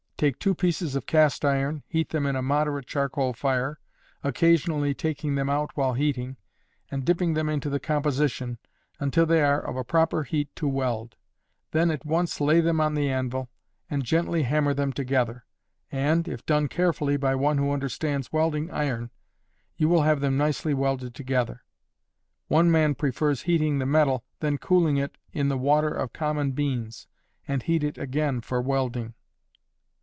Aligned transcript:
Take 0.21 0.37
2 0.37 0.53
pieces 0.53 0.95
of 0.95 1.07
cast 1.07 1.43
iron, 1.43 1.81
heat 1.87 2.09
them 2.09 2.27
in 2.27 2.35
a 2.35 2.43
moderate 2.43 2.85
charcoal 2.85 3.33
fire, 3.33 3.79
occasionally 4.23 4.93
taking 4.93 5.33
them 5.33 5.49
out 5.49 5.71
while 5.73 5.93
heating, 5.93 6.37
and 6.91 7.03
dipping 7.03 7.33
them 7.33 7.49
into 7.49 7.71
the 7.71 7.79
composition, 7.79 8.59
until 8.99 9.25
they 9.25 9.41
are 9.41 9.59
of 9.59 9.75
a 9.75 9.83
proper 9.83 10.21
heat 10.21 10.55
to 10.57 10.67
weld; 10.67 11.15
then 11.71 11.89
at 11.89 12.05
once 12.05 12.39
lay 12.39 12.61
them 12.61 12.79
on 12.79 12.93
the 12.93 13.09
anvil, 13.09 13.49
and 13.89 14.03
gently 14.03 14.43
hammer 14.43 14.75
them 14.75 14.93
together, 14.93 15.43
and, 15.91 16.27
if 16.27 16.45
done 16.45 16.67
carefully 16.67 17.17
by 17.17 17.33
one 17.33 17.57
who 17.57 17.71
understands 17.71 18.31
welding 18.31 18.69
iron, 18.69 19.09
you 19.75 19.89
will 19.89 20.03
have 20.03 20.19
them 20.19 20.37
nicely 20.37 20.75
welded 20.75 21.15
together. 21.15 21.63
One 22.47 22.69
man 22.69 22.93
prefers 22.93 23.41
heating 23.41 23.79
the 23.79 23.87
metal, 23.87 24.23
then 24.39 24.59
cooling 24.59 24.97
it 24.97 25.17
in 25.33 25.49
the 25.49 25.57
water 25.57 25.89
of 25.89 26.13
common 26.13 26.51
beans, 26.51 27.07
and 27.47 27.63
heat 27.63 27.83
it 27.83 27.97
again 27.97 28.41
for 28.41 28.61
welding. 28.61 29.15